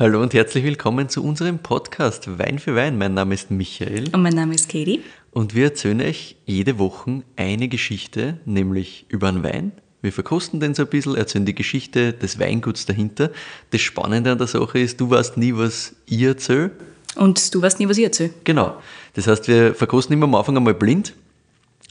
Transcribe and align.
Hallo 0.00 0.22
und 0.22 0.32
herzlich 0.32 0.64
willkommen 0.64 1.10
zu 1.10 1.22
unserem 1.22 1.58
Podcast 1.58 2.38
Wein 2.38 2.58
für 2.58 2.74
Wein. 2.74 2.96
Mein 2.96 3.12
Name 3.12 3.34
ist 3.34 3.50
Michael. 3.50 4.04
Und 4.14 4.22
mein 4.22 4.32
Name 4.32 4.54
ist 4.54 4.70
Katie. 4.70 5.02
Und 5.30 5.54
wir 5.54 5.64
erzählen 5.64 6.00
euch 6.00 6.36
jede 6.46 6.78
Woche 6.78 7.22
eine 7.36 7.68
Geschichte, 7.68 8.40
nämlich 8.46 9.04
über 9.10 9.28
einen 9.28 9.44
Wein. 9.44 9.72
Wir 10.00 10.10
verkosten 10.10 10.58
den 10.58 10.72
so 10.72 10.84
ein 10.84 10.88
bisschen, 10.88 11.16
erzählen 11.16 11.44
die 11.44 11.54
Geschichte 11.54 12.14
des 12.14 12.38
Weinguts 12.38 12.86
dahinter. 12.86 13.30
Das 13.72 13.82
Spannende 13.82 14.32
an 14.32 14.38
der 14.38 14.46
Sache 14.46 14.78
ist, 14.78 14.98
du 15.02 15.10
weißt 15.10 15.36
nie, 15.36 15.54
was 15.54 15.94
ich 16.06 16.22
erzähle. 16.22 16.70
Und 17.16 17.54
du 17.54 17.60
weißt 17.60 17.78
nie, 17.78 17.86
was 17.86 17.98
ich 17.98 18.04
erzähle. 18.04 18.30
Genau. 18.44 18.80
Das 19.12 19.26
heißt, 19.26 19.48
wir 19.48 19.74
verkosten 19.74 20.14
immer 20.14 20.24
am 20.24 20.34
Anfang 20.34 20.56
einmal 20.56 20.72
blind, 20.72 21.12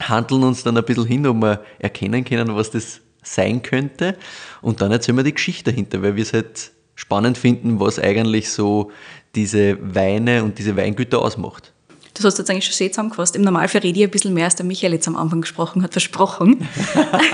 handeln 0.00 0.42
uns 0.42 0.64
dann 0.64 0.76
ein 0.76 0.84
bisschen 0.84 1.06
hin, 1.06 1.28
ob 1.28 1.36
wir 1.36 1.64
erkennen 1.78 2.24
können, 2.24 2.56
was 2.56 2.72
das 2.72 3.02
sein 3.22 3.62
könnte. 3.62 4.16
Und 4.62 4.80
dann 4.80 4.90
erzählen 4.90 5.16
wir 5.16 5.22
die 5.22 5.34
Geschichte 5.34 5.70
dahinter, 5.70 6.02
weil 6.02 6.16
wir 6.16 6.22
es 6.22 6.32
halt 6.32 6.72
spannend 7.00 7.38
finden, 7.38 7.80
was 7.80 7.98
eigentlich 7.98 8.50
so 8.50 8.90
diese 9.34 9.78
Weine 9.80 10.44
und 10.44 10.58
diese 10.58 10.76
Weingüter 10.76 11.22
ausmacht. 11.22 11.72
Das 12.12 12.26
hast 12.26 12.36
du 12.36 12.42
jetzt 12.42 12.50
eigentlich 12.50 12.66
schon 12.66 12.74
sehr 12.74 12.92
zusammengefasst. 12.92 13.36
Im 13.36 13.42
Normalfall 13.42 13.80
rede 13.80 13.98
ich 13.98 14.04
ein 14.04 14.10
bisschen 14.10 14.34
mehr, 14.34 14.44
als 14.44 14.56
der 14.56 14.66
Michael 14.66 14.92
jetzt 14.92 15.08
am 15.08 15.16
Anfang 15.16 15.40
gesprochen 15.40 15.82
hat, 15.82 15.92
versprochen. 15.92 16.68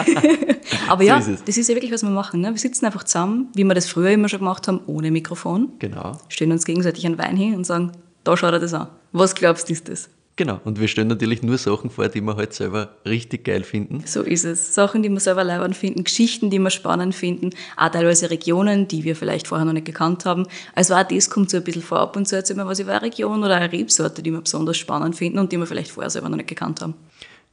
Aber 0.88 1.02
ja, 1.02 1.20
so 1.20 1.32
ist 1.32 1.48
das 1.48 1.56
ist 1.56 1.68
ja 1.68 1.74
wirklich, 1.74 1.90
was 1.90 2.04
wir 2.04 2.10
machen. 2.10 2.42
Ne? 2.42 2.52
Wir 2.52 2.58
sitzen 2.58 2.86
einfach 2.86 3.02
zusammen, 3.02 3.48
wie 3.54 3.64
wir 3.64 3.74
das 3.74 3.88
früher 3.88 4.10
immer 4.10 4.28
schon 4.28 4.38
gemacht 4.38 4.68
haben, 4.68 4.80
ohne 4.86 5.10
Mikrofon. 5.10 5.72
Genau. 5.80 6.18
Stellen 6.28 6.52
uns 6.52 6.64
gegenseitig 6.64 7.04
einen 7.04 7.18
Wein 7.18 7.36
hin 7.36 7.56
und 7.56 7.64
sagen, 7.64 7.90
da 8.22 8.36
schaut 8.36 8.52
er 8.52 8.60
das 8.60 8.72
an. 8.72 8.88
Was 9.10 9.34
glaubst 9.34 9.68
du, 9.68 9.72
ist 9.72 9.88
das? 9.88 10.08
Genau, 10.38 10.60
und 10.64 10.78
wir 10.78 10.86
stellen 10.86 11.08
natürlich 11.08 11.42
nur 11.42 11.56
Sachen 11.56 11.88
vor, 11.88 12.08
die 12.08 12.20
wir 12.20 12.36
halt 12.36 12.52
selber 12.52 12.90
richtig 13.06 13.44
geil 13.44 13.64
finden. 13.64 14.02
So 14.04 14.20
ist 14.20 14.44
es. 14.44 14.74
Sachen, 14.74 15.02
die 15.02 15.08
wir 15.08 15.18
selber 15.18 15.44
leibend 15.44 15.74
finden, 15.74 16.04
Geschichten, 16.04 16.50
die 16.50 16.58
wir 16.58 16.68
spannend 16.68 17.14
finden, 17.14 17.50
auch 17.78 17.88
teilweise 17.88 18.30
Regionen, 18.30 18.86
die 18.86 19.04
wir 19.04 19.16
vielleicht 19.16 19.48
vorher 19.48 19.64
noch 19.64 19.72
nicht 19.72 19.86
gekannt 19.86 20.26
haben. 20.26 20.46
Also 20.74 20.94
auch 20.94 21.04
das 21.04 21.30
kommt 21.30 21.48
so 21.48 21.56
ein 21.56 21.64
bisschen 21.64 21.80
vor. 21.80 22.00
Ab 22.00 22.16
und 22.16 22.28
zu 22.28 22.36
erzählen 22.36 22.58
wir 22.58 22.66
was 22.66 22.78
über 22.80 22.92
eine 22.92 23.02
Region 23.02 23.42
oder 23.42 23.56
eine 23.56 23.72
Rebsorte, 23.72 24.22
die 24.22 24.30
wir 24.30 24.42
besonders 24.42 24.76
spannend 24.76 25.16
finden 25.16 25.38
und 25.38 25.52
die 25.52 25.56
wir 25.56 25.66
vielleicht 25.66 25.90
vorher 25.90 26.10
selber 26.10 26.28
noch 26.28 26.36
nicht 26.36 26.50
gekannt 26.50 26.82
haben. 26.82 26.92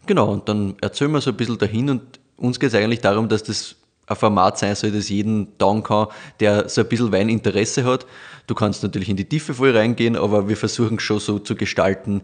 Genau, 0.05 0.33
und 0.33 0.49
dann 0.49 0.75
erzählen 0.81 1.11
wir 1.11 1.21
so 1.21 1.29
ein 1.29 1.37
bisschen 1.37 1.57
dahin 1.57 1.89
und 1.89 2.01
uns 2.35 2.59
geht 2.59 2.67
es 2.67 2.75
eigentlich 2.75 2.99
darum, 2.99 3.29
dass 3.29 3.43
das 3.43 3.77
ein 4.07 4.17
Format 4.17 4.59
sein 4.59 4.75
soll, 4.75 4.91
das 4.91 5.07
jeden 5.07 5.57
taugen 5.57 5.83
kann, 5.83 6.07
der 6.41 6.67
so 6.67 6.81
ein 6.81 6.89
bisschen 6.89 7.13
Weininteresse 7.13 7.85
hat. 7.85 8.05
Du 8.47 8.55
kannst 8.55 8.83
natürlich 8.83 9.07
in 9.07 9.15
die 9.15 9.23
Tiefe 9.23 9.53
voll 9.53 9.75
reingehen, 9.75 10.17
aber 10.17 10.49
wir 10.49 10.57
versuchen 10.57 10.99
schon 10.99 11.19
so 11.19 11.39
zu 11.39 11.55
gestalten, 11.55 12.21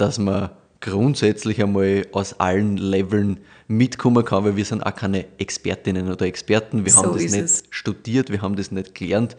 dass 0.00 0.18
man 0.18 0.50
grundsätzlich 0.80 1.62
einmal 1.62 2.06
aus 2.12 2.40
allen 2.40 2.76
Leveln 2.76 3.40
mitkommen 3.68 4.24
kann, 4.24 4.44
weil 4.44 4.56
wir 4.56 4.64
sind 4.64 4.82
auch 4.82 4.94
keine 4.94 5.26
Expertinnen 5.38 6.10
oder 6.10 6.26
Experten. 6.26 6.84
Wir 6.84 6.92
so 6.92 7.02
haben 7.02 7.12
das 7.12 7.22
nicht 7.22 7.34
es. 7.34 7.64
studiert, 7.70 8.30
wir 8.30 8.42
haben 8.42 8.56
das 8.56 8.72
nicht 8.72 8.94
gelernt. 8.94 9.36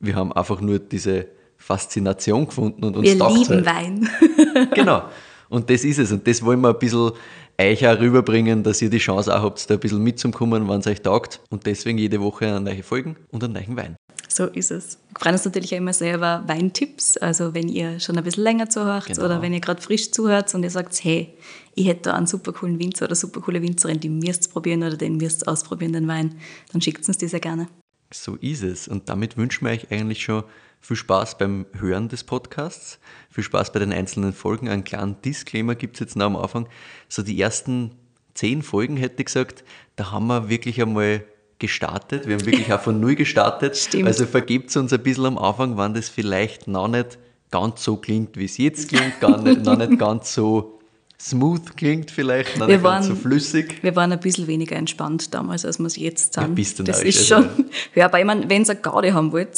Wir 0.00 0.14
haben 0.14 0.32
einfach 0.32 0.60
nur 0.60 0.78
diese 0.78 1.26
Faszination 1.56 2.46
gefunden 2.46 2.84
und 2.84 2.96
uns 2.96 3.06
Wir 3.06 3.14
lieben 3.14 3.48
halt. 3.48 3.66
Wein. 3.66 4.08
genau. 4.74 5.04
Und 5.48 5.70
das 5.70 5.84
ist 5.84 5.98
es. 5.98 6.12
Und 6.12 6.26
das 6.26 6.42
wollen 6.44 6.60
wir 6.60 6.70
ein 6.70 6.78
bisschen 6.78 7.12
euch 7.60 7.86
auch 7.86 7.98
rüberbringen, 7.98 8.62
dass 8.62 8.82
ihr 8.82 8.90
die 8.90 8.98
Chance 8.98 9.34
auch 9.34 9.42
habt, 9.42 9.68
da 9.68 9.74
ein 9.74 9.80
bisschen 9.80 10.02
mitzukommen, 10.02 10.68
wenn 10.68 10.80
es 10.80 10.86
euch 10.86 11.02
taugt. 11.02 11.40
Und 11.50 11.66
deswegen 11.66 11.98
jede 11.98 12.20
Woche 12.20 12.46
eine 12.46 12.60
neue 12.60 12.82
Folgen 12.82 13.16
und 13.30 13.44
einen 13.44 13.52
neuen 13.52 13.76
Wein. 13.76 13.96
So 14.34 14.46
ist 14.46 14.70
es. 14.70 14.98
Wir 15.10 15.20
freuen 15.20 15.34
uns 15.34 15.44
natürlich 15.44 15.74
auch 15.74 15.78
immer 15.78 15.92
sehr 15.92 16.14
über 16.14 16.42
Weintipps. 16.46 17.18
Also 17.18 17.52
wenn 17.52 17.68
ihr 17.68 18.00
schon 18.00 18.16
ein 18.16 18.24
bisschen 18.24 18.44
länger 18.44 18.70
zuhört 18.70 19.06
genau. 19.06 19.26
oder 19.26 19.42
wenn 19.42 19.52
ihr 19.52 19.60
gerade 19.60 19.82
frisch 19.82 20.10
zuhört 20.10 20.54
und 20.54 20.62
ihr 20.62 20.70
sagt, 20.70 21.04
hey, 21.04 21.34
ich 21.74 21.86
hätte 21.86 22.04
da 22.04 22.14
einen 22.14 22.26
super 22.26 22.54
coolen 22.54 22.78
Winzer 22.78 23.04
oder 23.04 23.14
super 23.14 23.42
coole 23.42 23.60
Winzerin, 23.60 24.00
die 24.00 24.08
müsst 24.08 24.50
probieren 24.50 24.82
oder 24.82 24.96
den 24.96 25.18
müsst 25.18 25.46
ausprobieren, 25.46 25.92
den 25.92 26.08
Wein, 26.08 26.38
dann 26.72 26.80
schickt 26.80 27.06
uns 27.06 27.18
die 27.18 27.28
sehr 27.28 27.40
gerne. 27.40 27.68
So 28.10 28.36
ist 28.36 28.62
es. 28.62 28.88
Und 28.88 29.10
damit 29.10 29.36
wünschen 29.36 29.66
wir 29.66 29.72
euch 29.72 29.90
eigentlich 29.90 30.22
schon 30.22 30.44
viel 30.80 30.96
Spaß 30.96 31.36
beim 31.36 31.66
Hören 31.78 32.08
des 32.08 32.24
Podcasts, 32.24 32.98
viel 33.30 33.44
Spaß 33.44 33.70
bei 33.72 33.80
den 33.80 33.92
einzelnen 33.92 34.32
Folgen. 34.32 34.68
Einen 34.70 34.84
kleinen 34.84 35.20
Disclaimer 35.20 35.74
gibt 35.74 35.96
es 35.96 36.00
jetzt 36.00 36.16
noch 36.16 36.26
am 36.26 36.36
Anfang. 36.36 36.68
So 37.10 37.22
die 37.22 37.38
ersten 37.38 37.90
zehn 38.32 38.62
Folgen 38.62 38.96
hätte 38.96 39.16
ich 39.18 39.26
gesagt, 39.26 39.62
da 39.96 40.10
haben 40.10 40.26
wir 40.28 40.48
wirklich 40.48 40.80
einmal 40.80 41.22
gestartet. 41.62 42.26
Wir 42.26 42.34
haben 42.34 42.44
wirklich 42.44 42.70
auch 42.72 42.80
von 42.80 43.00
Null 43.00 43.14
gestartet. 43.14 43.76
Stimmt. 43.78 44.06
Also 44.06 44.26
vergebt 44.26 44.76
uns 44.76 44.92
ein 44.92 45.02
bisschen 45.02 45.24
am 45.24 45.38
Anfang, 45.38 45.78
wann 45.78 45.94
das 45.94 46.10
vielleicht 46.10 46.68
noch 46.68 46.88
nicht 46.88 47.18
ganz 47.50 47.84
so 47.84 47.96
klingt, 47.96 48.36
wie 48.36 48.44
es 48.44 48.58
jetzt 48.58 48.88
klingt, 48.88 49.20
gar 49.20 49.40
nicht, 49.40 49.64
noch 49.64 49.78
nicht 49.78 49.98
ganz 49.98 50.34
so 50.34 50.80
smooth 51.20 51.76
klingt 51.76 52.10
vielleicht, 52.10 52.58
noch 52.58 52.66
wir 52.66 52.76
nicht 52.76 52.84
waren, 52.84 52.94
ganz 53.02 53.06
so 53.06 53.14
flüssig. 53.14 53.82
Wir 53.82 53.94
waren 53.94 54.10
ein 54.12 54.20
bisschen 54.20 54.48
weniger 54.48 54.74
entspannt 54.74 55.32
damals, 55.32 55.64
als 55.64 55.78
wir 55.78 55.86
es 55.86 55.96
jetzt 55.96 56.34
sind. 56.34 56.42
Ja, 56.42 56.48
bist 56.48 56.78
du 56.78 56.82
das 56.82 57.02
ist 57.02 57.28
schon, 57.28 57.48
ja, 57.94 58.06
aber 58.06 58.18
ich 58.18 58.26
meine, 58.26 58.50
wenn 58.50 58.64
ihr 58.64 58.70
eine 58.70 58.80
Garde 58.80 59.14
haben 59.14 59.30
wollt, 59.32 59.56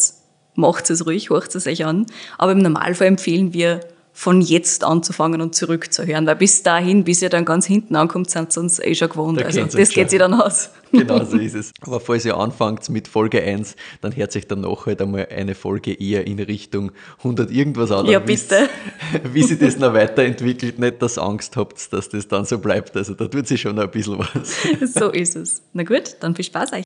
macht 0.55 0.91
es 0.91 1.07
ruhig, 1.07 1.31
hört 1.31 1.55
es 1.55 1.67
euch 1.67 1.85
an. 1.85 2.07
Aber 2.37 2.53
im 2.53 2.59
Normalfall 2.59 3.07
empfehlen 3.07 3.55
wir, 3.55 3.81
von 4.17 4.41
jetzt 4.41 4.85
anzufangen 4.85 5.41
und 5.41 5.57
zurückzuhören, 5.57 6.25
weil 6.25 6.37
bis 6.37 6.63
dahin, 6.63 7.03
bis 7.03 7.21
ihr 7.21 7.31
dann 7.31 7.45
ganz 7.45 7.67
hinten 7.67 7.97
ankommt, 7.97 8.31
sind 8.31 8.53
sie 8.53 8.61
uns 8.61 8.79
eh 8.79 8.95
schon 8.95 9.09
gewohnt. 9.09 9.41
Da 9.41 9.45
also 9.45 9.65
das 9.65 9.91
geht 9.91 10.09
sich 10.09 10.19
dann 10.19 10.33
aus. 10.33 10.71
Genau 10.95 11.25
so 11.25 11.37
ist 11.39 11.57
es. 11.57 11.73
Aber 11.81 11.99
falls 11.99 12.25
ihr 12.25 12.37
anfangt 12.37 12.89
mit 12.89 13.09
Folge 13.09 13.43
1, 13.43 13.75
dann 14.01 14.15
hört 14.15 14.31
sich 14.31 14.47
danach 14.47 14.87
halt 14.87 15.03
einmal 15.03 15.27
eine 15.29 15.57
Folge 15.57 15.93
eher 15.93 16.25
in 16.25 16.39
Richtung 16.39 16.93
100 17.19 17.51
irgendwas 17.51 17.91
an. 17.91 18.07
Ja, 18.07 18.21
bitte. 18.21 18.69
Wie 19.33 19.43
sich 19.43 19.59
das 19.59 19.77
noch 19.77 19.93
weiterentwickelt, 19.93 20.79
nicht, 20.79 21.03
dass 21.03 21.19
ihr 21.19 21.25
Angst 21.25 21.57
habt, 21.57 21.93
dass 21.93 22.11
das 22.11 22.29
dann 22.29 22.45
so 22.45 22.59
bleibt. 22.59 22.97
Also 22.97 23.15
da 23.15 23.27
tut 23.27 23.49
sich 23.49 23.61
schon 23.61 23.77
ein 23.77 23.91
bisschen 23.91 24.21
was. 24.21 24.93
So 24.95 25.11
ist 25.11 25.35
es. 25.35 25.63
Na 25.73 25.83
gut, 25.83 26.15
dann 26.21 26.37
viel 26.37 26.45
Spaß 26.45 26.75
euch. 26.75 26.85